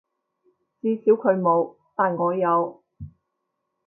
[0.81, 2.83] 至少佢冇，但我有